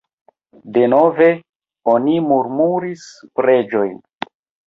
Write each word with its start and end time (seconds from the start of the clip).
Denove 0.77 1.27
oni 1.93 2.15
murmuris 2.31 3.05
preĝojn. 3.41 3.95